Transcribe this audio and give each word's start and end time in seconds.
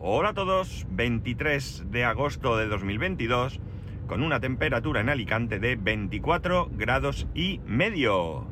Hola 0.00 0.28
a 0.28 0.34
todos, 0.34 0.86
23 0.90 1.90
de 1.90 2.04
agosto 2.04 2.56
de 2.56 2.68
2022, 2.68 3.58
con 4.06 4.22
una 4.22 4.38
temperatura 4.38 5.00
en 5.00 5.08
Alicante 5.08 5.58
de 5.58 5.74
24 5.74 6.70
grados 6.72 7.26
y 7.34 7.58
medio. 7.66 8.46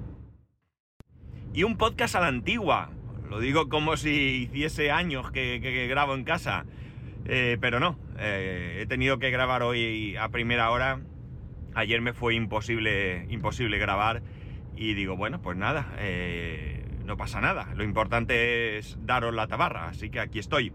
Y 1.54 1.62
un 1.62 1.76
podcast 1.76 2.16
a 2.16 2.20
la 2.20 2.26
antigua, 2.26 2.90
lo 3.30 3.38
digo 3.38 3.68
como 3.68 3.96
si 3.96 4.50
hiciese 4.50 4.90
años 4.90 5.30
que, 5.30 5.86
grabo 5.88 6.16
en 6.16 6.24
casa, 6.24 6.64
eh, 7.26 7.58
pero 7.60 7.78
no, 7.78 7.96
eh, 8.18 8.80
he 8.80 8.86
tenido 8.86 9.20
que 9.20 9.30
grabar 9.30 9.62
hoy 9.62 10.16
a 10.16 10.30
primera 10.30 10.72
hora, 10.72 11.00
ayer 11.76 12.00
me 12.00 12.12
fue 12.12 12.34
imposible, 12.34 13.24
imposible 13.30 13.78
grabar. 13.78 14.20
Y 14.74 14.94
digo, 14.94 15.16
bueno, 15.16 15.40
pues 15.42 15.56
nada, 15.56 15.94
eh, 15.98 16.84
no 17.04 17.16
pasa 17.16 17.40
nada, 17.40 17.72
lo 17.76 17.84
importante 17.84 18.78
es 18.78 18.98
daros 19.02 19.32
la 19.32 19.46
tabarra, 19.46 19.86
así 19.86 20.10
que 20.10 20.18
aquí 20.18 20.40
estoy. 20.40 20.72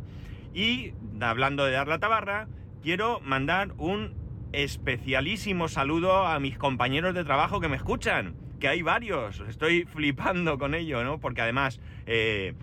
Y 0.54 0.94
hablando 1.22 1.66
de 1.66 1.72
dar 1.72 1.88
la 1.88 2.00
tabarra, 2.00 2.48
quiero 2.82 3.20
mandar 3.22 3.74
un 3.78 4.14
especialísimo 4.54 5.70
saludo 5.70 6.26
a 6.26 6.40
mis 6.40 6.58
compañeros 6.58 7.14
de 7.14 7.24
trabajo 7.24 7.62
que 7.62 7.70
me 7.70 7.78
escuchan, 7.78 8.36
que 8.60 8.68
hay 8.68 8.82
varios, 8.82 9.40
estoy 9.48 9.86
flipando 9.86 10.58
con 10.58 10.76
ello, 10.76 11.04
¿no? 11.04 11.20
Porque 11.20 11.42
además, 11.42 11.80
eh, 12.06 12.54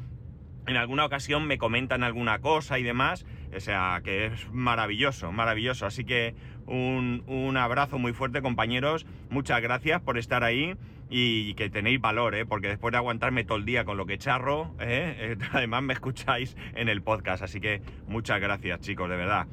en 0.67 0.77
alguna 0.77 1.07
ocasión 1.07 1.47
me 1.47 1.57
comentan 1.57 2.05
alguna 2.05 2.41
cosa 2.41 2.79
y 2.79 2.83
demás, 2.83 3.25
o 3.57 3.61
sea, 3.61 4.03
que 4.05 4.27
es 4.27 4.51
maravilloso, 4.53 5.33
maravilloso. 5.33 5.87
Así 5.87 6.05
que 6.05 6.35
un, 6.67 7.25
un 7.27 7.57
abrazo 7.57 7.99
muy 7.99 8.13
fuerte, 8.13 8.43
compañeros, 8.43 9.07
muchas 9.31 9.63
gracias 9.63 10.03
por 10.03 10.19
estar 10.19 10.45
ahí 10.45 10.77
y 11.11 11.55
que 11.55 11.71
tenéis 11.71 12.01
valor, 12.01 12.35
¿eh? 12.35 12.45
porque 12.45 12.69
después 12.69 12.93
de 12.93 12.99
aguantarme 12.99 13.45
todo 13.45 13.59
el 13.59 13.65
día 13.65 13.85
con 13.85 13.97
lo 13.97 14.07
que 14.07 14.19
charro, 14.19 14.75
¿eh? 14.79 15.37
Además 15.53 15.83
me 15.83 15.95
escucháis 15.95 16.57
en 16.75 16.89
el 16.89 17.03
podcast, 17.03 17.43
así 17.43 17.61
que 17.61 17.81
muchas 18.07 18.41
gracias 18.41 18.81
chicos, 18.81 19.09
de 19.09 19.17
verdad. 19.17 19.47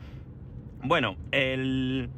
Bueno, 0.84 1.16
el 1.32 2.10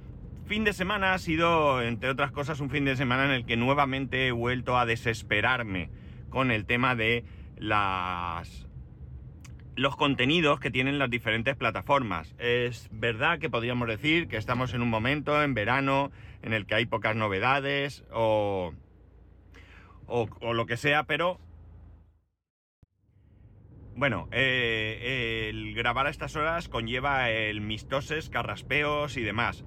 fin 0.48 0.64
de 0.64 0.74
semana 0.74 1.14
ha 1.14 1.20
sido, 1.20 1.82
entre 1.82 2.10
otras 2.10 2.32
cosas, 2.32 2.60
un 2.60 2.70
fin 2.70 2.86
de 2.86 2.96
semana 2.96 3.26
en 3.26 3.32
el 3.32 3.46
que 3.46 3.58
nuevamente 3.58 4.28
he 4.28 4.32
vuelto 4.32 4.78
a 4.78 4.86
desesperarme 4.86 5.90
con 6.30 6.52
el 6.52 6.66
tema 6.66 6.96
de 6.96 7.24
las 7.58 8.68
los 9.76 9.96
contenidos 9.96 10.60
que 10.60 10.72
tienen 10.72 10.98
las 10.98 11.10
diferentes 11.10 11.56
plataformas. 11.56 12.34
Es 12.40 12.90
verdad 12.92 13.38
que 13.38 13.48
podríamos 13.48 13.88
decir 13.88 14.28
que 14.28 14.38
estamos 14.38 14.74
en 14.74 14.82
un 14.82 14.90
momento, 14.90 15.44
en 15.44 15.54
verano, 15.54 16.12
en 16.42 16.54
el 16.54 16.66
que 16.66 16.74
hay 16.74 16.88
pocas 16.88 17.16
novedades 17.16 18.04
o 18.12 18.74
o, 20.08 20.54
lo 20.54 20.66
que 20.66 20.78
sea, 20.78 21.04
pero 21.04 21.40
bueno, 23.96 24.28
eh, 24.32 25.50
el 25.50 25.74
grabar 25.74 26.08
a 26.08 26.10
estas 26.10 26.36
horas 26.36 26.70
conlleva 26.70 27.30
el 27.30 27.62
mistoses, 27.62 28.30
carraspeos 28.30 29.18
y 29.18 29.24
demás. 29.24 29.66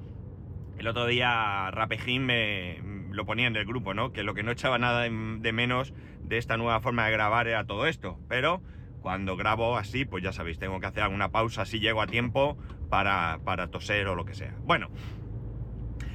El 0.78 0.86
otro 0.86 1.06
día 1.06 1.70
Rapejín 1.72 2.24
me 2.24 2.80
lo 3.10 3.26
ponía 3.26 3.46
en 3.46 3.56
el 3.56 3.66
grupo, 3.66 3.92
¿no? 3.92 4.12
Que 4.12 4.22
lo 4.22 4.34
que 4.34 4.42
no 4.42 4.50
echaba 4.50 4.78
nada 4.78 5.02
de, 5.02 5.10
menos 5.52 5.92
de 6.22 6.38
esta 6.38 6.56
nueva 6.56 6.80
forma 6.80 7.04
de 7.04 7.12
grabar 7.12 7.48
era 7.48 7.66
todo 7.66 7.86
esto. 7.86 8.18
Pero 8.28 8.62
cuando 9.02 9.36
grabo 9.36 9.76
así, 9.76 10.04
pues 10.04 10.22
ya 10.22 10.32
sabéis, 10.32 10.58
tengo 10.58 10.80
que 10.80 10.86
hacer 10.86 11.02
alguna 11.02 11.30
pausa 11.30 11.66
si 11.66 11.80
llego 11.80 12.00
a 12.00 12.06
tiempo 12.06 12.56
para, 12.88 13.40
para 13.44 13.68
toser 13.68 14.06
o 14.08 14.14
lo 14.14 14.24
que 14.24 14.34
sea. 14.34 14.54
Bueno, 14.62 14.88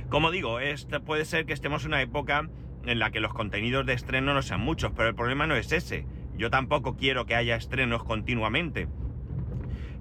como 0.09 0.31
digo, 0.31 0.59
este 0.59 1.00
puede 1.00 1.26
ser 1.26 1.46
que 1.46 1.53
estemos 1.53 1.84
en 1.84 1.90
una 1.90 2.02
época 2.02 2.50
en 2.86 3.00
la 3.00 3.11
que 3.11 3.19
los 3.19 3.33
contenidos 3.33 3.86
de 3.86 3.94
estreno 3.94 4.33
no 4.33 4.41
sean 4.41 4.61
muchos, 4.61 4.91
pero 4.95 5.09
el 5.09 5.16
problema 5.16 5.47
no 5.47 5.55
es 5.55 5.72
ese. 5.72 6.06
Yo 6.38 6.50
tampoco 6.50 6.97
quiero 6.97 7.25
que 7.25 7.35
haya 7.35 7.56
estrenos 7.56 8.03
continuamente, 8.03 8.88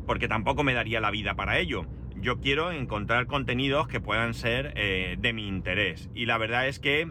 porque 0.07 0.29
tampoco 0.29 0.65
me 0.65 0.75
daría 0.75 1.01
la 1.01 1.11
vida 1.11 1.35
para 1.35 1.59
ello. 1.59 1.87
Yo 2.17 2.41
quiero 2.41 2.73
encontrar 2.73 3.27
contenidos 3.27 3.89
que 3.89 4.01
puedan 4.01 4.35
ser 4.35 4.73
eh, 4.77 5.17
de 5.19 5.33
mi 5.33 5.47
interés. 5.47 6.11
Y 6.15 6.27
la 6.27 6.39
verdad 6.39 6.69
es 6.69 6.79
que 6.81 7.11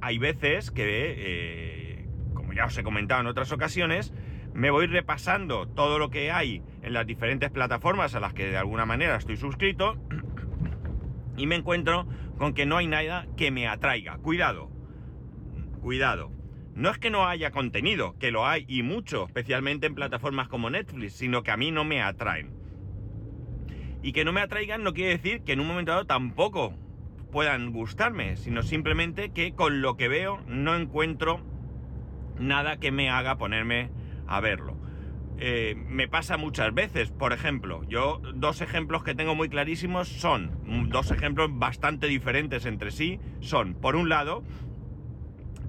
hay 0.00 0.18
veces 0.18 0.70
que, 0.70 1.14
eh, 1.16 2.06
como 2.34 2.52
ya 2.52 2.66
os 2.66 2.78
he 2.78 2.82
comentado 2.82 3.20
en 3.20 3.26
otras 3.26 3.52
ocasiones, 3.52 4.12
me 4.54 4.70
voy 4.70 4.86
repasando 4.86 5.68
todo 5.68 5.98
lo 5.98 6.10
que 6.10 6.30
hay 6.30 6.62
en 6.82 6.92
las 6.92 7.06
diferentes 7.06 7.50
plataformas 7.50 8.14
a 8.14 8.20
las 8.20 8.34
que 8.34 8.46
de 8.46 8.56
alguna 8.56 8.84
manera 8.86 9.16
estoy 9.16 9.36
suscrito 9.36 9.96
y 11.36 11.46
me 11.46 11.56
encuentro 11.56 12.06
con 12.36 12.54
que 12.54 12.66
no 12.66 12.76
hay 12.76 12.86
nada 12.86 13.26
que 13.36 13.50
me 13.50 13.68
atraiga. 13.68 14.18
Cuidado, 14.18 14.70
cuidado. 15.80 16.30
No 16.74 16.90
es 16.90 16.98
que 16.98 17.10
no 17.10 17.26
haya 17.26 17.50
contenido, 17.50 18.16
que 18.18 18.30
lo 18.30 18.46
hay 18.46 18.64
y 18.68 18.82
mucho, 18.82 19.26
especialmente 19.26 19.86
en 19.86 19.94
plataformas 19.94 20.48
como 20.48 20.70
Netflix, 20.70 21.14
sino 21.14 21.42
que 21.42 21.50
a 21.50 21.56
mí 21.56 21.70
no 21.70 21.84
me 21.84 22.00
atraen. 22.00 22.54
Y 24.02 24.12
que 24.12 24.24
no 24.24 24.32
me 24.32 24.40
atraigan 24.40 24.82
no 24.82 24.94
quiere 24.94 25.10
decir 25.10 25.42
que 25.42 25.52
en 25.52 25.60
un 25.60 25.66
momento 25.66 25.92
dado 25.92 26.06
tampoco 26.06 26.74
puedan 27.32 27.72
gustarme, 27.72 28.36
sino 28.36 28.62
simplemente 28.62 29.30
que 29.30 29.52
con 29.52 29.82
lo 29.82 29.96
que 29.96 30.08
veo 30.08 30.40
no 30.46 30.74
encuentro 30.74 31.40
nada 32.38 32.78
que 32.78 32.92
me 32.92 33.10
haga 33.10 33.36
ponerme 33.36 33.90
a 34.26 34.40
verlo. 34.40 34.76
Eh, 35.42 35.74
me 35.74 36.06
pasa 36.06 36.36
muchas 36.36 36.74
veces, 36.74 37.10
por 37.10 37.32
ejemplo, 37.32 37.82
yo 37.88 38.20
dos 38.34 38.60
ejemplos 38.60 39.02
que 39.02 39.14
tengo 39.14 39.34
muy 39.34 39.48
clarísimos 39.48 40.08
son, 40.08 40.50
dos 40.90 41.10
ejemplos 41.10 41.48
bastante 41.52 42.08
diferentes 42.08 42.66
entre 42.66 42.90
sí, 42.90 43.18
son, 43.40 43.74
por 43.74 43.96
un 43.96 44.10
lado, 44.10 44.44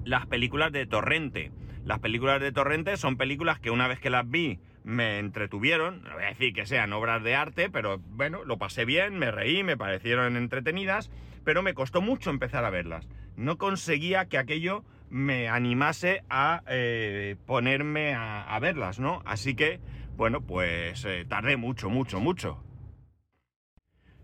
las 0.04 0.26
películas 0.26 0.72
de 0.72 0.86
Torrente. 0.86 1.52
Las 1.84 1.98
películas 1.98 2.40
de 2.40 2.52
Torrente 2.52 2.96
son 2.96 3.16
películas 3.16 3.58
que 3.58 3.70
una 3.70 3.88
vez 3.88 3.98
que 3.98 4.10
las 4.10 4.28
vi 4.28 4.60
me 4.84 5.18
entretuvieron, 5.18 6.02
no 6.02 6.14
voy 6.14 6.24
a 6.24 6.28
decir 6.28 6.52
que 6.52 6.66
sean 6.66 6.92
obras 6.92 7.22
de 7.22 7.34
arte, 7.34 7.70
pero 7.70 7.98
bueno, 7.98 8.44
lo 8.44 8.58
pasé 8.58 8.84
bien, 8.84 9.18
me 9.18 9.30
reí, 9.30 9.62
me 9.62 9.76
parecieron 9.76 10.36
entretenidas, 10.36 11.10
pero 11.44 11.62
me 11.62 11.74
costó 11.74 12.00
mucho 12.00 12.30
empezar 12.30 12.64
a 12.64 12.70
verlas. 12.70 13.08
No 13.36 13.58
conseguía 13.58 14.26
que 14.26 14.38
aquello 14.38 14.84
me 15.08 15.48
animase 15.48 16.24
a 16.30 16.62
eh, 16.68 17.36
ponerme 17.46 18.14
a, 18.14 18.58
verlas, 18.60 18.98
¿no? 18.98 19.22
Así 19.24 19.54
que, 19.54 19.80
bueno, 20.16 20.40
pues 20.40 21.04
eh, 21.04 21.24
tardé 21.28 21.56
mucho, 21.56 21.90
mucho, 21.90 22.18
mucho. 22.18 22.62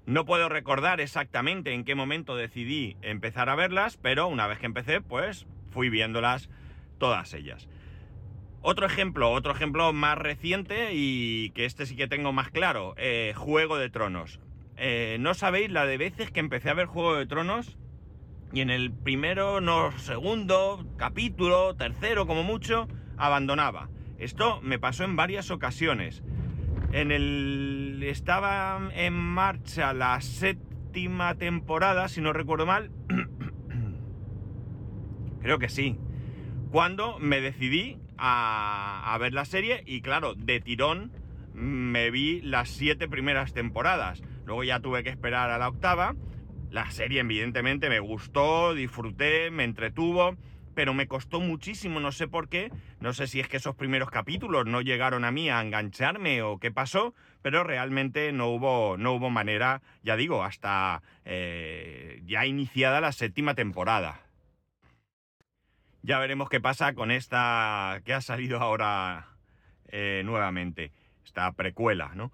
No 0.06 0.24
puedo 0.24 0.48
recordar 0.48 1.00
exactamente 1.00 1.74
en 1.74 1.84
qué 1.84 1.94
momento 1.94 2.34
decidí 2.36 2.96
empezar 3.02 3.50
a 3.50 3.54
verlas, 3.54 3.98
pero 3.98 4.26
una 4.28 4.46
vez 4.46 4.58
que 4.58 4.66
empecé, 4.66 5.02
pues 5.02 5.46
fui 5.70 5.88
viéndolas 5.90 6.48
todas 6.98 7.34
ellas. 7.34 7.68
Otro 8.60 8.86
ejemplo, 8.86 9.30
otro 9.30 9.52
ejemplo 9.52 9.92
más 9.92 10.18
reciente 10.18 10.90
y 10.92 11.50
que 11.50 11.64
este 11.64 11.86
sí 11.86 11.96
que 11.96 12.08
tengo 12.08 12.32
más 12.32 12.50
claro, 12.50 12.94
eh, 12.96 13.32
Juego 13.36 13.78
de 13.78 13.88
Tronos. 13.88 14.40
Eh, 14.76 15.16
no 15.20 15.34
sabéis 15.34 15.70
la 15.70 15.86
de 15.86 15.96
veces 15.96 16.30
que 16.30 16.40
empecé 16.40 16.70
a 16.70 16.74
ver 16.74 16.86
Juego 16.86 17.14
de 17.14 17.26
Tronos 17.26 17.76
y 18.52 18.60
en 18.60 18.70
el 18.70 18.90
primero, 18.90 19.60
no 19.60 19.96
segundo, 19.98 20.84
capítulo, 20.96 21.76
tercero 21.76 22.26
como 22.26 22.42
mucho, 22.42 22.88
abandonaba. 23.16 23.90
Esto 24.18 24.60
me 24.62 24.78
pasó 24.78 25.04
en 25.04 25.16
varias 25.16 25.50
ocasiones. 25.50 26.22
En 26.92 27.12
el 27.12 28.02
estaba 28.02 28.90
en 28.94 29.12
marcha 29.12 29.92
la 29.92 30.20
séptima 30.20 31.34
temporada, 31.34 32.08
si 32.08 32.20
no 32.20 32.32
recuerdo 32.32 32.64
mal, 32.64 32.90
Creo 35.48 35.58
que 35.58 35.70
sí. 35.70 35.96
Cuando 36.70 37.18
me 37.18 37.40
decidí 37.40 37.96
a, 38.18 39.16
ver 39.18 39.32
la 39.32 39.46
serie 39.46 39.82
y 39.86 40.02
claro, 40.02 40.34
de 40.34 40.60
tirón 40.60 41.10
me 41.54 42.10
vi 42.10 42.42
las 42.42 42.68
siete 42.68 43.08
primeras 43.08 43.54
temporadas. 43.54 44.20
Luego 44.44 44.62
ya 44.62 44.80
tuve 44.80 45.02
que 45.02 45.08
esperar 45.08 45.48
a 45.48 45.56
la 45.56 45.68
octava. 45.68 46.14
La 46.70 46.90
serie 46.90 47.20
evidentemente 47.20 47.88
me 47.88 47.98
gustó, 47.98 48.74
disfruté, 48.74 49.50
me 49.50 49.64
entretuvo, 49.64 50.36
pero 50.74 50.92
me 50.92 51.08
costó 51.08 51.40
muchísimo, 51.40 51.98
no 51.98 52.12
sé 52.12 52.28
por 52.28 52.50
qué. 52.50 52.70
No 53.00 53.14
sé 53.14 53.26
si 53.26 53.40
es 53.40 53.48
que 53.48 53.56
esos 53.56 53.74
primeros 53.74 54.10
capítulos 54.10 54.66
no 54.66 54.82
llegaron 54.82 55.24
a 55.24 55.30
mí 55.30 55.48
a 55.48 55.62
engancharme 55.62 56.42
o 56.42 56.58
qué 56.58 56.70
pasó, 56.70 57.14
pero 57.40 57.64
realmente 57.64 58.32
no 58.32 58.48
hubo, 58.48 58.98
no 58.98 59.14
hubo 59.14 59.30
manera, 59.30 59.80
ya 60.02 60.14
digo, 60.14 60.44
hasta 60.44 61.00
eh, 61.24 62.20
ya 62.26 62.44
iniciada 62.44 63.00
la 63.00 63.12
séptima 63.12 63.54
temporada. 63.54 64.27
Ya 66.02 66.18
veremos 66.18 66.48
qué 66.48 66.60
pasa 66.60 66.94
con 66.94 67.10
esta 67.10 68.00
que 68.04 68.14
ha 68.14 68.20
salido 68.20 68.60
ahora 68.60 69.28
eh, 69.88 70.22
nuevamente, 70.24 70.92
esta 71.24 71.52
precuela, 71.52 72.12
¿no? 72.14 72.32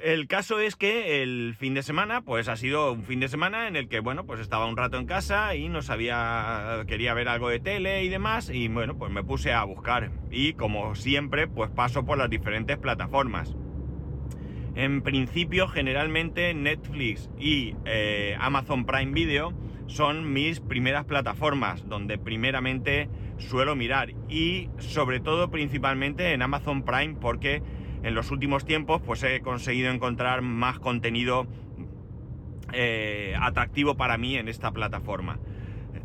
El 0.00 0.26
caso 0.26 0.58
es 0.58 0.74
que 0.74 1.22
el 1.22 1.54
fin 1.56 1.74
de 1.74 1.84
semana, 1.84 2.22
pues 2.22 2.48
ha 2.48 2.56
sido 2.56 2.92
un 2.92 3.04
fin 3.04 3.20
de 3.20 3.28
semana 3.28 3.68
en 3.68 3.76
el 3.76 3.88
que, 3.88 4.00
bueno, 4.00 4.26
pues 4.26 4.40
estaba 4.40 4.66
un 4.66 4.76
rato 4.76 4.98
en 4.98 5.06
casa 5.06 5.54
y 5.54 5.68
no 5.68 5.82
sabía, 5.82 6.82
quería 6.88 7.14
ver 7.14 7.28
algo 7.28 7.48
de 7.48 7.60
tele 7.60 8.02
y 8.02 8.08
demás, 8.08 8.50
y 8.50 8.66
bueno, 8.66 8.98
pues 8.98 9.12
me 9.12 9.22
puse 9.22 9.52
a 9.52 9.62
buscar. 9.62 10.10
Y 10.32 10.54
como 10.54 10.96
siempre, 10.96 11.46
pues 11.46 11.70
paso 11.70 12.04
por 12.04 12.18
las 12.18 12.28
diferentes 12.28 12.76
plataformas. 12.76 13.54
En 14.74 15.02
principio, 15.02 15.68
generalmente 15.68 16.52
Netflix 16.54 17.30
y 17.38 17.76
eh, 17.84 18.36
Amazon 18.40 18.86
Prime 18.86 19.12
Video 19.12 19.54
son 19.86 20.32
mis 20.32 20.60
primeras 20.60 21.04
plataformas 21.04 21.88
donde 21.88 22.18
primeramente 22.18 23.08
suelo 23.38 23.76
mirar 23.76 24.14
y 24.28 24.68
sobre 24.78 25.20
todo 25.20 25.50
principalmente 25.50 26.32
en 26.32 26.42
Amazon 26.42 26.84
Prime 26.84 27.16
porque 27.20 27.62
en 28.02 28.14
los 28.14 28.30
últimos 28.30 28.64
tiempos 28.64 29.02
pues 29.02 29.22
he 29.22 29.40
conseguido 29.40 29.90
encontrar 29.90 30.42
más 30.42 30.78
contenido 30.78 31.46
eh, 32.72 33.34
atractivo 33.40 33.96
para 33.96 34.18
mí 34.18 34.36
en 34.36 34.48
esta 34.48 34.72
plataforma. 34.72 35.38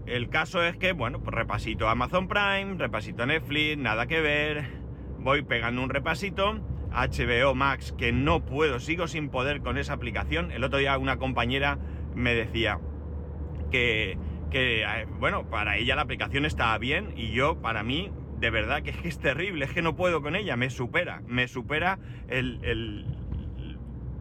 El 0.06 0.30
caso 0.30 0.64
es 0.64 0.76
que, 0.78 0.92
bueno, 0.94 1.20
pues 1.20 1.36
repasito 1.36 1.88
Amazon 1.88 2.28
Prime, 2.28 2.76
repasito 2.78 3.26
Netflix, 3.26 3.78
nada 3.78 4.08
que 4.08 4.22
ver, 4.22 4.66
voy 5.20 5.44
pegando 5.44 5.84
un 5.84 5.90
repasito, 5.90 6.60
HBO 6.92 7.54
Max, 7.54 7.94
que 7.98 8.12
no 8.12 8.46
puedo, 8.46 8.80
sigo 8.80 9.08
sin 9.08 9.30
poder 9.30 9.62
con 9.62 9.78
esa 9.78 9.94
aplicación. 9.94 10.52
El 10.52 10.64
otro 10.64 10.80
día 10.80 10.98
una 10.98 11.18
compañera 11.18 11.78
me 12.16 12.34
decía 12.34 12.80
que, 13.70 14.18
eh, 14.52 15.06
bueno, 15.20 15.50
para 15.50 15.78
ella 15.78 15.96
la 15.96 16.04
aplicación 16.04 16.46
está 16.46 16.78
bien 16.78 17.14
y 17.16 17.32
yo, 17.32 17.62
para 17.62 17.84
mí, 17.84 18.12
de 18.40 18.50
verdad 18.50 18.82
que 18.82 18.94
es, 19.04 19.20
terrible, 19.20 19.66
es 19.66 19.72
que 19.72 19.82
no 19.82 19.96
puedo 19.96 20.22
con 20.22 20.36
ella, 20.36 20.56
me 20.56 20.70
supera, 20.70 21.22
me 21.28 21.48
supera 21.48 22.00
el, 22.28 23.06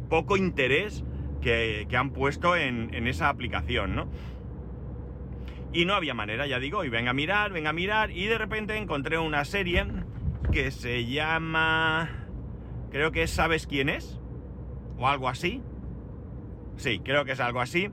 poco 0.09 0.37
interés 0.37 1.05
que, 1.43 1.87
que 1.89 1.97
han 1.97 2.11
puesto 2.11 2.57
en, 2.57 2.95
en, 2.95 3.07
esa 3.07 3.29
aplicación, 3.29 3.95
¿no? 3.95 4.09
Y 5.73 5.85
no 5.85 5.95
había 5.95 6.15
manera, 6.15 6.47
ya 6.47 6.59
digo, 6.59 6.85
y 6.85 6.89
venga 6.89 7.11
a 7.11 7.15
mirar, 7.15 7.53
venga 7.53 7.71
a 7.71 7.75
mirar, 7.75 8.11
y 8.11 8.27
de 8.27 8.39
repente 8.39 8.77
encontré 8.77 9.19
una 9.19 9.45
serie 9.45 9.87
que 10.51 10.71
se 10.71 11.05
llama... 11.05 12.27
Creo 12.91 13.13
que 13.13 13.23
es 13.23 13.31
¿Sabes 13.31 13.67
quién 13.67 13.91
es? 13.91 14.19
O 14.97 15.07
algo 15.07 15.29
así. 15.29 15.63
Sí, 16.77 17.01
creo 17.01 17.25
que 17.25 17.33
es 17.33 17.41
algo 17.41 17.61
así. 17.61 17.91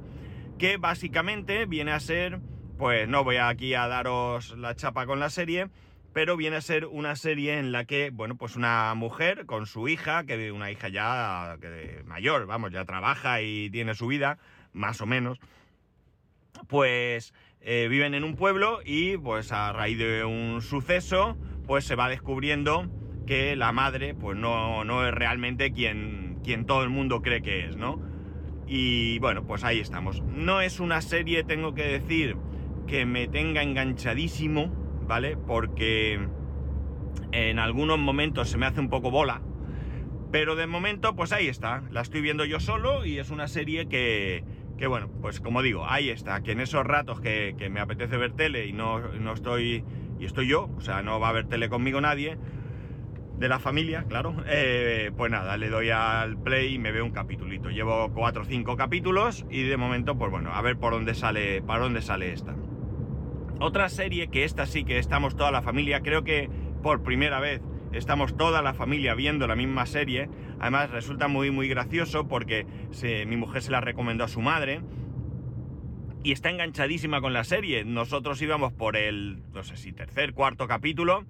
Que 0.57 0.77
básicamente 0.77 1.65
viene 1.65 1.91
a 1.91 1.99
ser... 1.99 2.39
Pues 2.77 3.07
no 3.07 3.23
voy 3.23 3.37
aquí 3.37 3.73
a 3.73 3.87
daros 3.87 4.57
la 4.57 4.75
chapa 4.75 5.05
con 5.05 5.21
la 5.21 5.29
serie, 5.29 5.69
pero 6.15 6.37
viene 6.37 6.57
a 6.57 6.61
ser 6.61 6.85
una 6.85 7.15
serie 7.15 7.57
en 7.57 7.71
la 7.71 7.85
que, 7.85 8.09
bueno, 8.09 8.35
pues 8.35 8.57
una 8.57 8.93
mujer 8.95 9.45
con 9.45 9.65
su 9.65 9.87
hija, 9.87 10.25
que 10.25 10.51
una 10.51 10.71
hija 10.71 10.89
ya 10.89 11.57
mayor, 12.05 12.45
vamos, 12.45 12.71
ya 12.71 12.83
trabaja 12.83 13.41
y 13.41 13.69
tiene 13.69 13.95
su 13.95 14.07
vida, 14.07 14.39
más 14.73 14.99
o 14.99 15.05
menos, 15.05 15.39
pues 16.67 17.33
eh, 17.61 17.87
viven 17.89 18.13
en 18.13 18.23
un 18.23 18.35
pueblo 18.35 18.79
y 18.83 19.17
pues 19.17 19.51
a 19.51 19.73
raíz 19.73 19.97
de 19.97 20.23
un 20.23 20.61
suceso, 20.61 21.37
pues 21.65 21.83
se 21.83 21.95
va 21.95 22.09
descubriendo 22.09 22.89
que 23.25 23.55
la 23.55 23.71
madre, 23.71 24.13
pues 24.13 24.37
no, 24.37 24.83
no 24.83 25.07
es 25.07 25.13
realmente 25.13 25.71
quien, 25.71 26.39
quien 26.43 26.65
todo 26.65 26.83
el 26.83 26.89
mundo 26.89 27.21
cree 27.21 27.41
que 27.41 27.65
es, 27.65 27.75
¿no? 27.75 27.99
Y 28.67 29.19
bueno, 29.19 29.45
pues 29.45 29.63
ahí 29.63 29.79
estamos. 29.79 30.21
No 30.23 30.62
es 30.62 30.79
una 30.79 31.01
serie, 31.01 31.44
tengo 31.44 31.73
que 31.73 31.83
decir, 31.83 32.38
que 32.88 33.06
me 33.06 33.27
tenga 33.27 33.63
enganchadísimo, 33.63 34.71
¿vale? 35.07 35.38
Porque 35.38 36.19
en 37.31 37.59
algunos 37.59 38.00
momentos 38.00 38.50
se 38.50 38.57
me 38.57 38.65
hace 38.65 38.79
un 38.79 38.89
poco 38.89 39.12
bola, 39.12 39.41
pero 40.31 40.56
de 40.56 40.67
momento 40.67 41.15
pues 41.15 41.31
ahí 41.31 41.47
está, 41.47 41.83
la 41.91 42.01
estoy 42.01 42.21
viendo 42.21 42.45
yo 42.45 42.59
solo 42.59 43.06
y 43.06 43.19
es 43.19 43.29
una 43.29 43.47
serie 43.47 43.88
que, 43.88 44.44
que 44.77 44.88
bueno, 44.88 45.09
pues 45.21 45.39
como 45.39 45.62
digo, 45.62 45.85
ahí 45.88 46.09
está, 46.09 46.41
que 46.41 46.51
en 46.51 46.59
esos 46.59 46.85
ratos 46.85 47.21
que, 47.21 47.56
que 47.57 47.69
me 47.69 47.79
apetece 47.79 48.17
ver 48.17 48.33
tele 48.33 48.67
y 48.67 48.73
no, 48.73 49.00
no, 49.00 49.33
estoy, 49.33 49.83
y 50.19 50.25
estoy 50.25 50.47
yo, 50.47 50.69
o 50.77 50.81
sea, 50.81 51.01
no 51.01 51.19
va 51.19 51.29
a 51.29 51.33
ver 51.33 51.47
tele 51.47 51.69
conmigo 51.69 52.01
nadie, 52.01 52.38
de 53.37 53.49
la 53.49 53.59
familia, 53.59 54.05
claro, 54.07 54.35
eh, 54.47 55.11
pues 55.15 55.31
nada, 55.31 55.57
le 55.57 55.69
doy 55.69 55.89
al 55.89 56.37
play 56.37 56.75
y 56.75 56.79
me 56.79 56.91
veo 56.91 57.05
un 57.05 57.11
capitulito. 57.11 57.69
Llevo 57.69 58.11
cuatro 58.13 58.43
o 58.43 58.45
cinco 58.45 58.77
capítulos 58.77 59.45
y 59.49 59.63
de 59.63 59.77
momento, 59.77 60.17
pues 60.17 60.31
bueno, 60.31 60.53
a 60.53 60.61
ver 60.61 60.77
por 60.77 60.93
dónde 60.93 61.13
sale, 61.15 61.61
para 61.61 61.83
dónde 61.83 62.01
sale 62.01 62.31
esta. 62.31 62.55
Otra 63.59 63.89
serie 63.89 64.27
que 64.27 64.43
esta 64.43 64.65
sí 64.65 64.83
que 64.83 64.97
estamos 64.97 65.35
toda 65.35 65.51
la 65.51 65.61
familia, 65.61 66.01
creo 66.01 66.23
que 66.23 66.49
por 66.83 67.03
primera 67.03 67.39
vez 67.39 67.61
estamos 67.93 68.35
toda 68.35 68.61
la 68.61 68.73
familia 68.73 69.15
viendo 69.15 69.47
la 69.47 69.55
misma 69.55 69.85
serie. 69.85 70.29
Además 70.59 70.89
resulta 70.91 71.27
muy 71.27 71.51
muy 71.51 71.67
gracioso 71.67 72.27
porque 72.27 72.65
mi 73.25 73.38
mujer 73.38 73.61
se 73.61 73.71
la 73.71 73.81
recomendó 73.81 74.25
a 74.25 74.27
su 74.27 74.41
madre 74.41 74.81
y 76.23 76.31
está 76.31 76.49
enganchadísima 76.49 77.21
con 77.21 77.33
la 77.33 77.43
serie. 77.43 77.85
Nosotros 77.85 78.41
íbamos 78.41 78.73
por 78.73 78.97
el, 78.97 79.43
no 79.53 79.63
sé 79.63 79.77
si 79.77 79.93
tercer, 79.93 80.33
cuarto 80.33 80.67
capítulo 80.67 81.25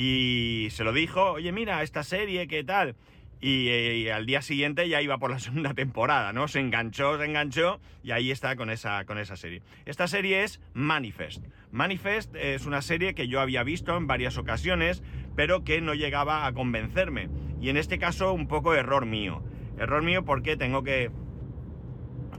y 0.00 0.68
se 0.70 0.84
lo 0.84 0.92
dijo, 0.92 1.32
oye 1.32 1.50
mira, 1.50 1.82
esta 1.82 2.04
serie, 2.04 2.46
¿qué 2.46 2.62
tal? 2.62 2.94
Y, 3.40 3.68
y, 3.68 4.08
al 4.10 4.26
día 4.26 4.42
siguiente 4.42 4.88
ya 4.88 5.02
iba 5.02 5.18
por 5.18 5.32
la 5.32 5.38
segunda 5.40 5.74
temporada, 5.74 6.32
¿no? 6.32 6.46
Se 6.46 6.60
enganchó, 6.60 7.18
se 7.18 7.24
enganchó 7.24 7.80
y 8.04 8.12
ahí 8.12 8.30
está 8.30 8.54
con 8.54 8.70
esa, 8.70 9.04
con 9.06 9.18
esa 9.18 9.34
serie. 9.34 9.60
Esta 9.86 10.06
serie 10.06 10.44
es 10.44 10.60
Manifest. 10.72 11.44
Manifest 11.72 12.32
es 12.36 12.64
una 12.64 12.80
serie 12.80 13.16
que 13.16 13.26
yo 13.26 13.40
había 13.40 13.64
visto 13.64 13.96
en 13.96 14.06
varias 14.06 14.38
ocasiones, 14.38 15.02
pero 15.34 15.64
que 15.64 15.80
no 15.80 15.94
llegaba 15.94 16.46
a 16.46 16.52
convencerme. 16.52 17.28
Y 17.60 17.68
en 17.68 17.76
este 17.76 17.98
caso 17.98 18.32
un 18.32 18.46
poco 18.46 18.74
error 18.74 19.04
mío. 19.04 19.42
Error 19.80 20.04
mío 20.04 20.24
porque 20.24 20.56
tengo 20.56 20.84
que, 20.84 21.10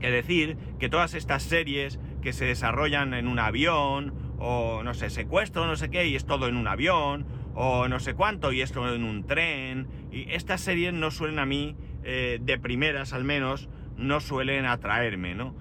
que 0.00 0.10
decir 0.10 0.56
que 0.78 0.88
todas 0.88 1.12
estas 1.12 1.42
series 1.42 2.00
que 2.22 2.32
se 2.32 2.46
desarrollan 2.46 3.12
en 3.12 3.28
un 3.28 3.38
avión, 3.38 4.14
o 4.38 4.82
no 4.82 4.94
sé, 4.94 5.10
secuestro, 5.10 5.66
no 5.66 5.76
sé 5.76 5.90
qué, 5.90 6.06
y 6.06 6.16
es 6.16 6.24
todo 6.24 6.48
en 6.48 6.56
un 6.56 6.66
avión, 6.66 7.26
o 7.54 7.88
no 7.88 8.00
sé 8.00 8.14
cuánto, 8.14 8.52
y 8.52 8.60
esto 8.60 8.92
en 8.92 9.04
un 9.04 9.26
tren. 9.26 9.88
Y 10.10 10.30
estas 10.32 10.60
series 10.60 10.92
no 10.92 11.10
suelen 11.10 11.38
a 11.38 11.46
mí, 11.46 11.76
eh, 12.04 12.38
de 12.40 12.58
primeras 12.58 13.12
al 13.12 13.24
menos, 13.24 13.68
no 13.96 14.20
suelen 14.20 14.66
atraerme, 14.66 15.34
¿no? 15.34 15.54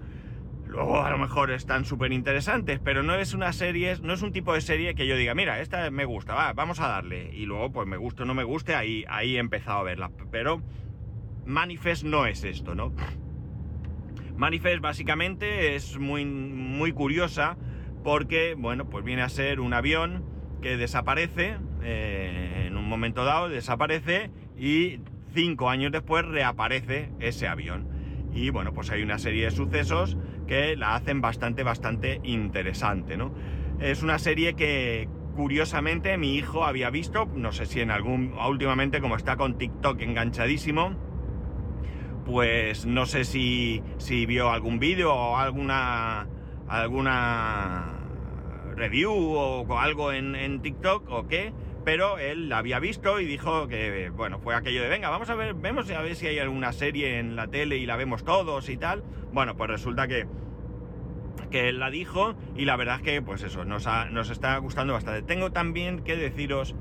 Luego 0.66 1.04
a 1.04 1.10
lo 1.10 1.18
mejor 1.18 1.50
están 1.50 1.84
súper 1.84 2.12
interesantes, 2.12 2.80
pero 2.80 3.02
no 3.02 3.16
es 3.16 3.34
una 3.34 3.54
serie, 3.54 3.96
no 4.04 4.14
es 4.14 4.22
un 4.22 4.32
tipo 4.32 4.54
de 4.54 4.62
serie 4.62 4.94
que 4.94 5.08
yo 5.08 5.18
diga, 5.18 5.34
mira, 5.34 5.62
esta 5.62 5.90
me 5.90 6.06
gusta, 6.06 6.36
va, 6.36 6.54
vamos 6.54 6.80
a 6.80 6.88
darle. 6.88 7.32
Y 7.34 7.48
luego, 7.48 7.72
pues 7.72 7.88
me 7.88 7.98
guste 7.98 8.22
o 8.22 8.26
no 8.26 8.36
me 8.36 8.44
guste, 8.44 8.76
ahí, 8.76 9.04
ahí 9.10 9.36
he 9.36 9.40
empezado 9.40 9.80
a 9.80 9.84
verla. 9.84 10.12
Pero 10.32 10.62
Manifest 11.46 12.04
no 12.04 12.28
es 12.28 12.44
esto, 12.44 12.76
¿no? 12.76 12.94
Manifest 14.38 14.80
básicamente 14.80 15.76
es 15.76 15.98
muy, 15.98 16.24
muy 16.24 16.92
curiosa 16.92 17.58
porque, 18.04 18.56
bueno, 18.56 18.90
pues 18.90 19.04
viene 19.04 19.24
a 19.24 19.30
ser 19.30 19.60
un 19.60 19.74
avión 19.74 20.24
que 20.62 20.78
desaparece, 20.78 21.58
eh, 21.84 22.66
en 22.68 22.78
un 22.78 22.88
momento 22.88 23.24
dado 23.24 23.50
desaparece 23.50 24.31
y 24.58 25.00
cinco 25.34 25.70
años 25.70 25.92
después 25.92 26.26
reaparece 26.26 27.10
ese 27.20 27.48
avión. 27.48 27.88
Y 28.34 28.50
bueno, 28.52 28.74
pues 28.74 28.90
hay 28.92 29.02
una 29.02 29.18
serie 29.18 29.46
de 29.46 29.52
sucesos 29.52 30.18
que 30.48 30.76
la 30.76 30.96
hacen 30.96 31.22
bastante, 31.22 31.64
bastante 31.64 32.19
interesante, 32.24 33.18
¿no? 33.18 33.33
Es 33.80 34.04
una 34.04 34.19
serie 34.19 34.56
que 34.56 35.07
curiosamente 35.36 36.18
mi 36.18 36.36
hijo 36.36 36.66
había 36.66 36.90
visto, 36.90 37.28
no 37.33 37.52
sé 37.52 37.66
si 37.66 37.80
en 37.81 37.92
algún, 37.92 38.33
últimamente 38.33 39.00
como 39.00 39.16
está 39.16 39.38
con 39.38 39.57
TikTok 39.57 40.02
enganchadísimo, 40.02 40.95
pues 42.26 42.86
no 42.86 43.06
sé 43.06 43.24
si, 43.24 43.81
si 43.98 44.26
vio 44.26 44.50
algún 44.50 44.80
vídeo 44.80 45.14
o 45.14 45.38
alguna, 45.38 46.28
alguna 46.68 48.00
review 48.76 49.14
o 49.14 49.80
algo 49.80 50.12
en, 50.12 50.36
en 50.36 50.62
TikTok 50.62 51.09
o 51.09 51.28
qué, 51.28 51.54
pero 51.83 52.18
él 52.18 52.50
la 52.50 52.59
había 52.59 52.80
visto 52.80 53.19
y 53.19 53.26
dijo 53.26 53.68
que, 53.68 54.09
bueno, 54.09 54.40
fue 54.40 54.56
aquello 54.56 54.81
de, 54.81 54.90
venga, 54.90 55.09
vamos 55.09 55.30
a 55.30 55.36
ver, 55.36 55.54
vemos 55.54 55.90
a 55.90 56.02
ver 56.02 56.16
si 56.16 56.28
hay 56.28 56.40
alguna 56.40 56.71
serie 56.74 57.19
en 57.19 57.36
la 57.36 57.48
tele 57.48 57.78
y 57.78 57.86
la 57.86 57.95
vemos 57.95 58.24
todos 58.24 58.69
y 58.69 58.78
tal. 58.78 59.04
Bueno, 59.31 59.56
pues 59.56 59.69
resulta 59.69 60.07
que, 60.07 60.28
que 61.52 61.69
él 61.69 61.80
la 61.80 61.90
dijo 61.90 62.36
y 62.56 62.66
la 62.66 62.76
verdad 62.76 62.98
es 62.98 63.02
que, 63.02 63.21
pues 63.21 63.44
eso, 63.44 63.66
nos, 63.66 63.88
nos 64.12 64.30
está 64.30 64.57
gustando 64.57 64.94
bastante. 64.94 65.21
Tengo 65.21 65.52
también 65.52 66.04
que 66.04 66.16
deciros 66.16 66.76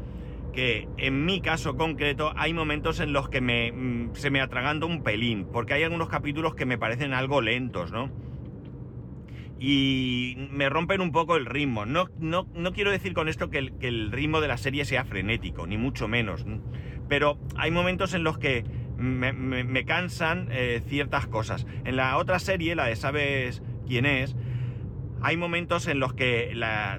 que 0.52 0.88
en 0.96 1.24
mi 1.24 1.40
caso 1.40 1.76
concreto 1.76 2.32
hay 2.36 2.52
momentos 2.52 3.00
en 3.00 3.12
los 3.12 3.28
que 3.28 3.40
me, 3.40 3.70
mm, 3.70 4.14
se 4.14 4.30
me 4.30 4.40
atraganta 4.40 4.86
un 4.86 5.02
pelín, 5.02 5.46
porque 5.52 5.74
hay 5.74 5.84
algunos 5.84 6.08
capítulos 6.08 6.54
que 6.54 6.66
me 6.66 6.78
parecen 6.78 7.12
algo 7.12 7.40
lentos, 7.40 7.92
¿no? 7.92 8.10
Y 9.58 10.36
me 10.50 10.68
rompen 10.68 11.00
un 11.00 11.12
poco 11.12 11.36
el 11.36 11.46
ritmo. 11.46 11.86
No, 11.86 12.08
no, 12.18 12.46
no 12.54 12.72
quiero 12.72 12.90
decir 12.90 13.14
con 13.14 13.28
esto 13.28 13.50
que 13.50 13.58
el, 13.80 14.12
ritmo 14.12 14.40
de 14.40 14.48
la 14.48 14.56
serie 14.56 14.84
sea 14.84 15.04
frenético, 15.04 15.66
ni 15.66 15.76
mucho 15.76 16.08
menos. 16.08 16.44
Pero 17.08 17.38
hay 17.56 17.70
momentos 17.70 18.14
en 18.14 18.24
los 18.24 18.38
que 18.38 18.64
me, 18.96 19.84
cansan 19.84 20.48
eh, 20.50 20.82
ciertas 20.86 21.26
cosas. 21.26 21.66
En 21.84 21.96
la 21.96 22.16
otra 22.18 22.38
serie, 22.38 22.74
la 22.74 22.86
de 22.86 22.96
Sabes 22.96 23.62
quién 23.86 24.06
es, 24.06 24.36
hay 25.20 25.36
momentos 25.36 25.88
en 25.88 25.98
los 25.98 26.12
que 26.12 26.54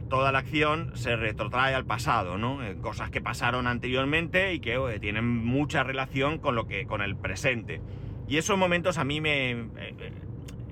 toda 0.10 0.32
la 0.32 0.40
acción 0.40 0.92
se 0.96 1.16
retrotrae 1.16 1.74
al 1.74 1.86
pasado, 1.86 2.38
¿no? 2.38 2.64
Eh, 2.64 2.76
cosas 2.82 3.10
que 3.10 3.22
pasaron 3.22 3.66
anteriormente 3.68 4.54
y 4.54 4.60
que 4.60 4.78
tienen 5.00 5.26
mucha 5.26 5.84
relación 5.84 6.40
con 6.40 6.56
lo 6.56 6.68
que 6.68 6.86
con 6.86 7.02
el 7.02 7.16
presente. 7.16 7.82
Y 8.28 8.38
esos 8.38 8.58
momentos 8.58 8.98
a 8.98 9.06
mí 9.06 9.22
me 9.22 9.52
eh, 9.52 10.14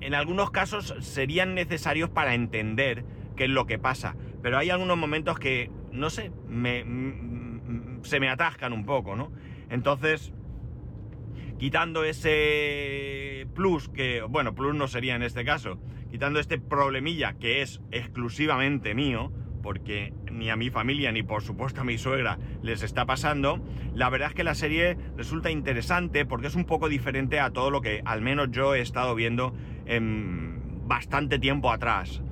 en 0.00 0.14
algunos 0.14 0.50
casos 0.50 0.94
serían 1.00 1.54
necesarios 1.54 2.10
para 2.10 2.34
entender 2.34 3.04
qué 3.36 3.44
es 3.44 3.50
lo 3.50 3.66
que 3.66 3.78
pasa. 3.78 4.16
Pero 4.42 4.58
hay 4.58 4.70
algunos 4.70 4.96
momentos 4.96 5.38
que, 5.38 5.70
no 5.92 6.10
sé, 6.10 6.30
me, 6.48 6.84
se 8.02 8.20
me 8.20 8.28
atascan 8.28 8.72
un 8.72 8.84
poco, 8.84 9.16
¿no? 9.16 9.32
Entonces, 9.70 10.32
quitando 11.58 12.04
ese 12.04 13.46
plus, 13.54 13.88
que, 13.88 14.22
bueno, 14.22 14.54
plus 14.54 14.74
no 14.74 14.88
sería 14.88 15.16
en 15.16 15.22
este 15.22 15.44
caso, 15.44 15.78
quitando 16.10 16.40
este 16.40 16.58
problemilla 16.58 17.34
que 17.34 17.62
es 17.62 17.80
exclusivamente 17.90 18.94
mío, 18.94 19.32
porque 19.62 20.14
ni 20.30 20.50
a 20.50 20.56
mi 20.56 20.70
familia 20.70 21.12
ni 21.12 21.22
por 21.22 21.42
supuesto 21.42 21.80
a 21.80 21.84
mi 21.84 21.98
suegra 21.98 22.38
les 22.62 22.82
está 22.82 23.06
pasando, 23.06 23.60
la 23.94 24.08
verdad 24.08 24.28
es 24.28 24.34
que 24.34 24.44
la 24.44 24.54
serie 24.54 24.96
resulta 25.16 25.50
interesante 25.50 26.24
porque 26.24 26.46
es 26.46 26.54
un 26.54 26.64
poco 26.64 26.88
diferente 26.88 27.40
a 27.40 27.50
todo 27.50 27.70
lo 27.70 27.80
que 27.80 28.00
al 28.04 28.22
menos 28.22 28.50
yo 28.50 28.74
he 28.74 28.80
estado 28.80 29.14
viendo 29.14 29.52
en 29.88 30.86
bastante 30.86 31.38
tiempo 31.38 31.70
atrás. 31.72 32.22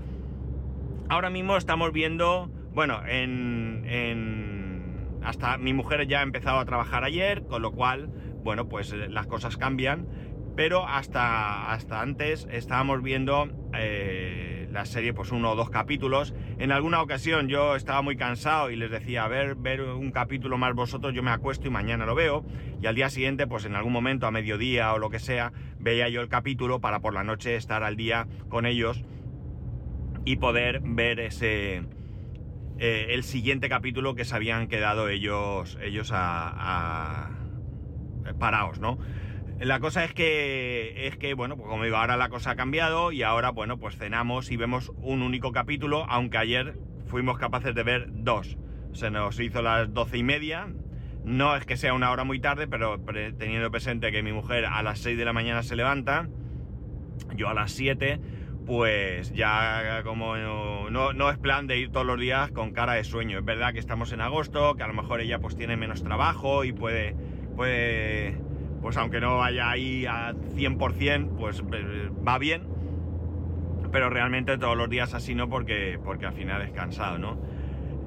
Ahora 1.09 1.31
mismo 1.31 1.57
estamos 1.57 1.93
viendo, 1.93 2.51
bueno, 2.75 3.01
en, 3.07 3.83
en 3.87 4.77
hasta 5.23 5.59
mi 5.59 5.73
mujer 5.73 6.07
ya 6.07 6.21
ha 6.21 6.23
empezado 6.23 6.59
a 6.59 6.65
trabajar 6.65 7.03
ayer, 7.03 7.45
con 7.45 7.63
lo 7.63 7.73
cual, 7.73 8.09
bueno, 8.45 8.69
pues 8.69 8.93
eh, 8.93 9.09
las 9.09 9.27
cosas 9.27 9.57
cambian, 9.57 10.07
pero 10.55 10.87
hasta, 10.87 11.73
hasta 11.73 12.01
antes 12.01 12.47
estábamos 12.51 13.03
viendo 13.03 13.49
eh, 13.75 14.56
la 14.76 14.85
serie, 14.85 15.12
pues 15.12 15.33
uno 15.33 15.50
o 15.52 15.56
dos 15.56 15.71
capítulos. 15.71 16.35
En 16.59 16.71
alguna 16.71 17.00
ocasión 17.02 17.49
yo 17.49 17.75
estaba 17.76 18.02
muy 18.02 18.16
cansado 18.16 18.71
y 18.71 18.76
les 18.76 18.90
decía, 18.90 19.25
a 19.25 19.28
ver, 19.28 19.56
ver 19.56 19.80
un 19.80 20.12
capítulo 20.12 20.59
más 20.59 20.75
vosotros, 20.75 21.14
yo 21.14 21.23
me 21.23 21.30
acuesto 21.30 21.66
y 21.66 21.71
mañana 21.71 22.06
lo 22.06 22.14
veo. 22.14 22.45
Y 22.80 22.87
al 22.87 22.95
día 22.95 23.09
siguiente, 23.11 23.47
pues 23.47 23.64
en 23.64 23.75
algún 23.75 23.92
momento, 23.92 24.26
a 24.26 24.30
mediodía 24.30 24.92
o 24.92 24.99
lo 24.99 25.11
que 25.11 25.18
sea, 25.18 25.52
veía 25.78 26.09
yo 26.09 26.21
el 26.21 26.28
capítulo 26.28 26.80
para 26.80 27.00
por 27.00 27.14
la 27.14 27.25
noche 27.25 27.56
estar 27.56 27.83
al 27.83 27.97
día 27.97 28.26
con 28.49 28.66
ellos 28.66 29.02
y 30.25 30.37
poder 30.37 30.80
ver 30.85 31.21
ese... 31.21 31.85
eh, 32.78 33.06
el 33.11 33.23
siguiente 33.25 33.68
capítulo 33.68 34.14
que 34.14 34.25
se 34.25 34.35
habían 34.37 34.68
quedado 34.68 35.09
ellos, 35.09 35.78
ellos 35.83 36.12
a, 36.12 36.52
a- 36.54 37.30
parados, 38.38 38.78
¿no? 38.80 38.99
La 39.59 39.81
cosa 39.81 40.05
es 40.05 40.13
que, 40.13 41.07
es 41.07 41.17
que, 41.17 41.33
bueno, 41.33 41.57
pues 41.57 41.69
como 41.69 41.85
digo, 41.85 41.97
ahora 41.97 42.19
la 42.19 42.29
cosa 42.29 42.51
ha 42.51 42.57
cambiado 42.57 43.11
y 43.11 43.23
ahora, 43.23 43.51
bueno, 43.51 43.79
pues 43.79 43.97
cenamos 43.97 44.51
y 44.51 44.57
vemos 44.57 44.93
un 45.01 45.23
único 45.23 45.51
capítulo, 45.51 46.05
aunque 46.11 46.37
ayer 46.37 46.77
fuimos 47.07 47.39
capaces 47.39 47.75
de 47.75 47.83
ver 47.83 48.09
dos. 48.11 48.59
Se 48.93 49.11
nos 49.11 49.41
hizo 49.41 49.63
las 49.63 49.93
doce 49.95 50.19
y 50.19 50.23
media. 50.23 50.69
No 51.25 51.57
es 51.57 51.65
que 51.65 51.79
sea 51.79 51.95
una 51.95 52.11
hora 52.11 52.25
muy 52.25 52.39
tarde, 52.39 52.69
pero 52.69 53.01
teniendo 53.39 53.71
presente 53.71 54.13
que 54.13 54.23
mi 54.23 54.33
mujer 54.33 54.67
a 54.67 54.83
las 54.83 54.99
6 55.01 55.17
de 55.17 55.25
la 55.25 55.33
mañana 55.33 55.63
se 55.63 55.75
levanta, 55.75 56.29
yo 57.35 57.49
a 57.49 57.55
las 57.55 57.73
7, 57.73 58.21
pues 58.67 59.33
ya 59.33 60.03
como 60.05 60.37
no- 60.37 61.13
no 61.15 61.31
es 61.31 61.39
plan 61.39 61.67
de 61.67 61.79
ir 61.79 61.91
todos 61.91 62.07
los 62.07 62.21
días 62.21 62.51
con 62.53 62.73
cara 62.73 62.93
de 62.93 63.05
sueño. 63.05 63.39
Es 63.39 63.45
verdad 63.45 63.73
que 63.73 63.79
estamos 63.79 64.13
en 64.13 64.21
agosto, 64.21 64.75
que 64.77 64.83
a 64.83 64.87
lo 64.87 64.95
mejor 64.95 65.21
ella 65.21 65.39
pues 65.39 65.57
tiene 65.57 65.77
menos 65.77 66.03
trabajo 66.03 66.65
y 66.65 66.73
puede, 66.73 67.17
puede 67.57 68.46
pues 68.87 68.97
aunque 68.99 69.21
no 69.21 69.38
vaya 69.38 69.69
ahí 69.69 70.07
a 70.07 70.33
100%, 70.33 71.37
pues 71.37 71.61
eh, 71.73 72.09
va 72.25 72.38
bien. 72.38 72.69
Pero 73.90 74.11
realmente 74.11 74.59
todos 74.59 74.76
los 74.76 74.88
días 74.88 75.12
así 75.12 75.35
no, 75.35 75.49
porque, 75.49 75.99
porque 76.05 76.26
al 76.26 76.35
final 76.35 76.62
es 76.62 76.71
cansado, 76.71 77.19
¿no? 77.19 77.37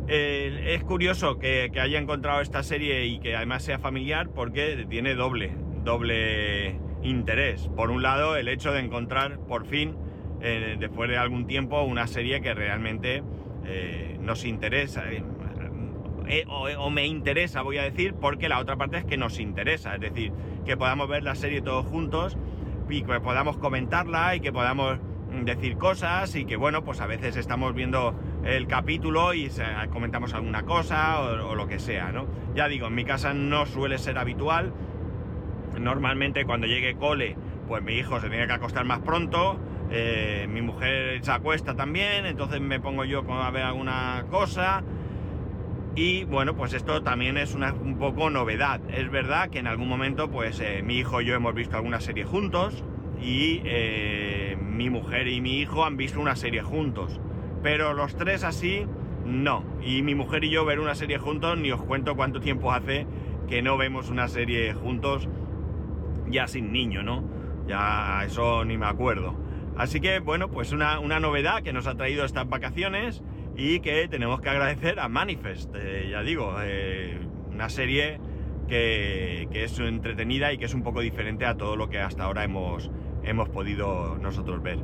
Es 0.07 0.81
curioso 0.85 1.37
que, 1.37 1.69
haya 1.81 1.99
encontrado 1.99 2.39
esta 2.39 2.63
serie 2.63 3.07
y 3.07 3.19
que 3.19 3.35
además 3.35 3.63
sea 3.63 3.77
familiar 3.77 4.29
porque 4.29 4.85
tiene 4.89 5.15
doble, 5.15 5.51
doble 5.83 6.79
interés. 7.03 7.67
Por 7.75 7.91
un 7.91 8.01
lado, 8.01 8.37
el 8.37 8.47
hecho 8.47 8.71
de 8.71 8.79
encontrar 8.79 9.37
por 9.37 9.65
fin, 9.65 9.97
eh, 10.39 10.77
después 10.79 11.09
de 11.09 11.17
algún 11.17 11.45
tiempo, 11.45 11.81
una 11.81 12.07
serie 12.07 12.39
que 12.39 12.53
realmente 12.53 13.21
eh, 13.65 14.17
nos 14.21 14.45
interesa. 14.45 15.03
o, 16.47 16.69
o 16.69 16.89
me 16.89 17.05
interesa, 17.05 17.63
voy 17.63 17.79
a 17.79 17.83
decir, 17.83 18.13
porque 18.13 18.47
la 18.47 18.59
otra 18.59 18.77
parte 18.77 18.99
es 18.99 19.03
que 19.03 19.17
nos 19.17 19.41
interesa. 19.41 19.95
Es 19.95 20.01
decir, 20.01 20.31
que 20.69 20.77
podamos 20.77 21.07
ver 21.07 21.23
la 21.23 21.33
serie 21.33 21.63
todos 21.63 21.83
juntos 21.87 22.37
y 22.89 23.01
que 23.01 23.19
podamos 23.21 23.57
comentarla 23.57 24.35
y 24.35 24.39
que 24.39 24.51
podamos 24.51 24.99
mm, 25.31 25.43
decir 25.43 25.77
cosas 25.77 26.35
y 26.35 26.45
que 26.45 26.57
bueno, 26.57 26.83
pues 26.83 27.01
a 27.01 27.07
veces 27.07 27.37
estamos 27.37 27.73
viendo 27.73 28.13
el 28.45 28.67
capítulo 28.67 29.33
y 29.33 29.49
se- 29.49 29.63
comentamos 29.91 30.35
alguna 30.35 30.61
cosa 30.65 31.21
o, 31.21 31.49
o 31.49 31.55
lo 31.55 31.65
que 31.67 31.79
sea, 31.79 32.11
¿no? 32.11 32.27
Ya 32.53 32.67
digo, 32.67 32.85
en 32.85 32.93
mi 32.93 33.03
casa 33.03 33.33
no 33.33 33.65
suele 33.65 33.97
ser 33.97 34.19
habitual. 34.19 34.71
Normalmente 35.79 36.45
cuando 36.45 36.67
llegue 36.67 36.93
cole, 36.95 37.35
pues 37.67 37.81
mi 37.81 37.93
hijo 37.93 38.19
se 38.19 38.29
tiene 38.29 38.45
que 38.45 38.53
acostar 38.53 38.85
más 38.85 38.99
pronto, 38.99 39.57
eh, 39.89 40.45
mi 40.51 40.61
mujer 40.61 41.17
se 41.23 41.31
acuesta 41.31 41.73
también, 41.75 42.27
entonces 42.27 42.61
me 42.61 42.79
pongo 42.79 43.05
yo 43.05 43.23
a 43.41 43.49
ver 43.49 43.63
alguna 43.63 44.23
cosa. 44.29 44.83
Y 45.95 46.23
bueno, 46.25 46.55
pues 46.55 46.73
esto 46.73 47.01
también 47.01 47.37
es 47.37 47.55
una, 47.55 47.73
un 47.73 47.97
poco 47.97 48.29
novedad. 48.29 48.81
Es 48.89 49.09
verdad 49.09 49.49
que 49.49 49.59
en 49.59 49.67
algún 49.67 49.87
momento, 49.87 50.29
pues 50.29 50.59
eh, 50.59 50.81
mi 50.83 50.97
hijo 50.97 51.21
y 51.21 51.25
yo 51.25 51.35
hemos 51.35 51.53
visto 51.53 51.75
alguna 51.75 51.99
serie 51.99 52.23
juntos 52.23 52.83
y 53.21 53.61
eh, 53.65 54.57
mi 54.61 54.89
mujer 54.89 55.27
y 55.27 55.41
mi 55.41 55.59
hijo 55.59 55.83
han 55.85 55.97
visto 55.97 56.19
una 56.19 56.35
serie 56.35 56.61
juntos. 56.61 57.19
Pero 57.63 57.93
los 57.93 58.15
tres 58.15 58.43
así, 58.43 58.85
no. 59.25 59.63
Y 59.83 60.01
mi 60.01 60.15
mujer 60.15 60.43
y 60.43 60.49
yo 60.49 60.63
ver 60.63 60.79
una 60.79 60.95
serie 60.95 61.17
juntos, 61.17 61.57
ni 61.57 61.71
os 61.71 61.81
cuento 61.81 62.15
cuánto 62.15 62.39
tiempo 62.39 62.71
hace 62.71 63.05
que 63.47 63.61
no 63.61 63.77
vemos 63.77 64.09
una 64.09 64.27
serie 64.27 64.73
juntos 64.73 65.27
ya 66.29 66.47
sin 66.47 66.71
niño, 66.71 67.01
¿no? 67.01 67.23
Ya 67.67 68.23
eso 68.25 68.63
ni 68.63 68.77
me 68.77 68.85
acuerdo. 68.85 69.35
Así 69.75 69.99
que 69.99 70.19
bueno, 70.19 70.49
pues 70.49 70.71
una, 70.71 70.99
una 70.99 71.19
novedad 71.19 71.63
que 71.63 71.73
nos 71.73 71.87
ha 71.87 71.95
traído 71.95 72.25
estas 72.25 72.47
vacaciones 72.47 73.23
y 73.59 73.81
que 73.81 74.07
tenemos 74.07 74.39
que 74.39 74.49
agradecer 74.49 75.01
a 75.01 75.09
Manifest, 75.09 75.75
eh, 75.75 76.07
ya 76.09 76.23
digo, 76.23 76.55
eh, 76.63 77.19
una 77.51 77.67
serie 77.67 78.17
que, 78.69 79.49
que 79.51 79.65
es 79.65 79.77
entretenida 79.79 80.53
y 80.53 80.57
que 80.57 80.65
es 80.65 80.73
un 80.73 80.81
poco 80.81 81.01
diferente 81.01 81.45
a 81.45 81.57
todo 81.57 81.75
lo 81.75 81.89
que 81.89 81.99
hasta 81.99 82.23
ahora 82.23 82.45
hemos, 82.45 82.89
hemos 83.23 83.49
podido 83.49 84.17
nosotros 84.17 84.63
ver. 84.63 84.79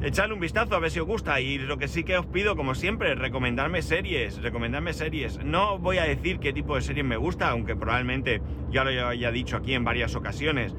Echadle 0.00 0.32
un 0.32 0.40
vistazo 0.40 0.74
a 0.74 0.78
ver 0.78 0.90
si 0.90 1.00
os 1.00 1.06
gusta 1.06 1.40
y 1.40 1.58
lo 1.58 1.76
que 1.76 1.88
sí 1.88 2.02
que 2.04 2.16
os 2.16 2.24
pido, 2.24 2.56
como 2.56 2.74
siempre, 2.74 3.14
recomendarme 3.14 3.82
series, 3.82 4.40
recomendarme 4.40 4.94
series. 4.94 5.44
No 5.44 5.78
voy 5.78 5.98
a 5.98 6.04
decir 6.04 6.38
qué 6.38 6.52
tipo 6.52 6.76
de 6.76 6.82
series 6.82 7.04
me 7.04 7.16
gusta, 7.16 7.50
aunque 7.50 7.76
probablemente 7.76 8.40
ya 8.70 8.84
lo 8.84 9.08
haya 9.08 9.30
dicho 9.32 9.56
aquí 9.56 9.74
en 9.74 9.84
varias 9.84 10.14
ocasiones. 10.14 10.74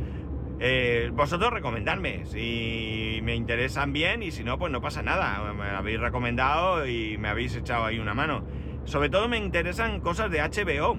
Eh, 0.61 1.09
vosotros 1.13 1.51
recomendarme, 1.53 2.25
si 2.25 3.19
me 3.23 3.33
interesan 3.35 3.93
bien 3.93 4.23
y 4.23 4.31
si 4.31 4.43
no, 4.43 4.57
pues 4.59 4.71
no 4.71 4.81
pasa 4.81 5.01
nada. 5.01 5.53
Me 5.53 5.65
habéis 5.69 5.99
recomendado 5.99 6.85
y 6.85 7.17
me 7.17 7.29
habéis 7.29 7.55
echado 7.55 7.85
ahí 7.85 7.99
una 7.99 8.13
mano. 8.13 8.43
Sobre 8.83 9.09
todo 9.09 9.27
me 9.29 9.37
interesan 9.37 10.01
cosas 10.01 10.29
de 10.31 10.41
HBO, 10.41 10.97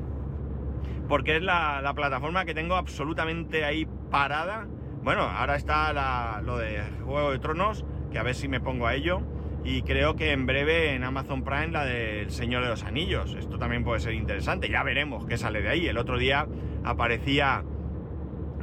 porque 1.09 1.37
es 1.37 1.43
la, 1.43 1.81
la 1.83 1.95
plataforma 1.95 2.45
que 2.45 2.55
tengo 2.55 2.77
absolutamente 2.77 3.65
ahí 3.65 3.87
parada. 4.11 4.67
Bueno, 5.03 5.23
ahora 5.23 5.57
está 5.57 5.93
la- 5.93 6.41
lo 6.45 6.57
de 6.59 6.83
Juego 7.05 7.33
de 7.33 7.39
Tronos, 7.39 7.85
que 8.13 8.19
a 8.19 8.23
ver 8.23 8.35
si 8.35 8.49
me 8.49 8.61
pongo 8.61 8.87
a 8.87 8.95
ello. 8.95 9.23
Y 9.63 9.83
creo 9.83 10.17
que 10.17 10.33
en 10.33 10.47
breve 10.47 10.95
en 10.95 11.05
Amazon 11.05 11.43
Prime 11.45 11.69
la 11.69 11.85
del 11.85 12.31
Señor 12.31 12.63
de 12.63 12.71
los 12.71 12.83
Anillos. 12.85 13.35
Esto 13.39 13.59
también 13.59 13.85
puede 13.85 14.01
ser 14.01 14.15
interesante. 14.15 14.71
Ya 14.71 14.83
veremos 14.83 15.27
qué 15.27 15.37
sale 15.37 15.61
de 15.61 15.69
ahí. 15.69 15.87
El 15.87 15.99
otro 15.99 16.17
día 16.17 16.47
aparecía 16.83 17.63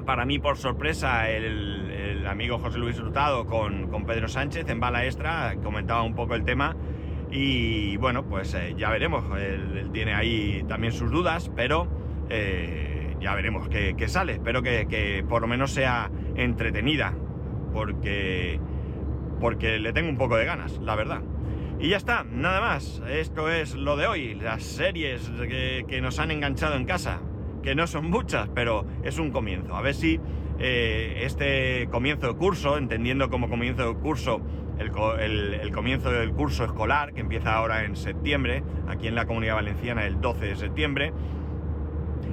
para 0.08 0.26
mí 0.26 0.40
por 0.40 0.58
sorpresa 0.58 1.30
el, 1.30 2.26
amigo 2.26 2.58
José 2.60 2.78
Luis 2.80 2.98
Hurtado 2.98 3.46
con, 3.46 4.06
Pedro 4.06 4.28
Sánchez 4.30 4.68
en 4.70 4.80
Bala 4.80 5.06
Extra, 5.06 5.56
comentaba 5.62 6.04
un 6.04 6.16
poco 6.16 6.34
el 6.34 6.44
tema. 6.46 6.76
Y 7.30 7.98
bueno, 7.98 8.24
pues 8.26 8.54
eh, 8.54 8.74
ya 8.78 8.90
veremos, 8.90 9.26
él, 9.38 9.90
tiene 9.92 10.14
ahí 10.14 10.64
también 10.68 10.94
sus 10.94 11.12
dudas, 11.12 11.52
pero 11.56 11.88
eh, 12.30 13.16
ya 13.20 13.36
veremos 13.36 13.68
qué, 13.68 14.08
sale, 14.08 14.34
espero 14.34 14.64
que, 14.64 15.26
por 15.28 15.42
lo 15.42 15.48
menos 15.48 15.72
sea 15.72 16.10
entretenida, 16.36 17.14
porque, 17.74 18.62
porque 19.42 19.78
le 19.78 19.92
tengo 19.92 20.10
un 20.10 20.18
poco 20.18 20.38
de 20.38 20.46
ganas, 20.46 20.80
la 20.80 20.96
verdad. 20.96 21.22
Y 21.80 21.90
ya 21.90 21.98
está, 21.98 22.24
nada 22.24 22.62
más, 22.62 23.02
esto 23.10 23.52
es 23.52 23.76
lo 23.76 23.98
de 23.98 24.08
hoy, 24.08 24.36
las 24.36 24.64
series 24.64 25.30
que 25.50 26.00
nos 26.02 26.20
han 26.20 26.32
enganchado 26.32 26.76
en 26.76 26.86
casa 26.86 27.20
que 27.68 27.76
no 27.76 27.86
son 27.86 28.10
muchas, 28.10 28.48
pero 28.56 28.86
es 29.04 29.20
un 29.20 29.32
comienzo. 29.32 29.76
A 29.76 29.82
ver 29.82 29.94
si 29.94 30.22
eh, 30.58 31.24
este 31.24 31.90
comienzo 31.92 32.30
de 32.30 32.36
curso, 32.36 32.78
entendiendo 32.78 33.30
como 33.30 33.50
comienzo 33.50 33.86
de 33.90 34.00
curso 34.00 34.40
el, 34.80 35.54
el 35.54 35.72
comienzo 35.74 36.10
del 36.10 36.32
curso 36.32 36.64
escolar, 36.64 37.12
que 37.12 37.20
empieza 37.20 37.54
ahora 37.54 37.84
en 37.84 37.98
septiembre, 37.98 38.64
aquí 38.88 39.10
en 39.10 39.16
la 39.16 39.26
Comunidad 39.26 39.56
Valenciana 39.56 40.06
el 40.06 40.22
12 40.22 40.46
de 40.46 40.56
septiembre, 40.56 41.12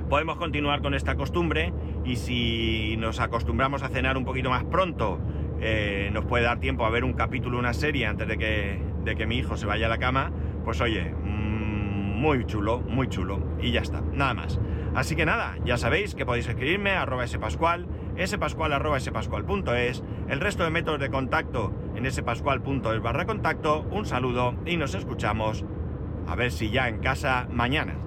podemos 0.08 0.36
continuar 0.36 0.82
con 0.82 0.94
esta 0.94 1.16
costumbre 1.16 1.72
y 2.04 2.14
si 2.14 2.96
nos 2.98 3.18
acostumbramos 3.18 3.82
a 3.82 3.88
cenar 3.88 4.16
un 4.16 4.24
poquito 4.24 4.50
más 4.50 4.62
pronto, 4.62 5.18
eh, 5.60 6.10
nos 6.12 6.26
puede 6.26 6.44
dar 6.44 6.60
tiempo 6.60 6.86
a 6.86 6.90
ver 6.90 7.02
un 7.02 7.14
capítulo, 7.14 7.58
una 7.58 7.72
serie 7.72 8.06
antes 8.06 8.28
de 8.28 8.38
que, 8.38 8.80
de 9.02 9.16
que 9.16 9.26
mi 9.26 9.38
hijo 9.38 9.56
se 9.56 9.66
vaya 9.66 9.86
a 9.86 9.88
la 9.88 9.98
cama, 9.98 10.30
pues 10.64 10.80
oye, 10.80 11.12
mm, 11.12 12.20
muy 12.20 12.46
chulo, 12.46 12.82
muy 12.82 13.08
chulo. 13.08 13.40
Y 13.60 13.72
ya 13.72 13.80
está, 13.80 14.00
nada 14.12 14.34
más. 14.34 14.60
Así 14.94 15.16
que 15.16 15.26
nada, 15.26 15.56
ya 15.64 15.76
sabéis 15.76 16.14
que 16.14 16.24
podéis 16.24 16.46
escribirme 16.46 16.92
a 16.92 17.02
arroba 17.02 17.26
spascual, 17.26 17.86
spascual 18.24 18.72
arroba 18.72 19.00
spascual.es, 19.00 20.04
el 20.28 20.40
resto 20.40 20.62
de 20.62 20.70
métodos 20.70 21.00
de 21.00 21.10
contacto 21.10 21.72
en 21.96 22.10
spascual.es 22.10 23.02
barra 23.02 23.26
contacto. 23.26 23.80
Un 23.90 24.06
saludo 24.06 24.54
y 24.64 24.76
nos 24.76 24.94
escuchamos 24.94 25.64
a 26.28 26.36
ver 26.36 26.52
si 26.52 26.70
ya 26.70 26.88
en 26.88 26.98
casa 26.98 27.48
mañana. 27.50 28.03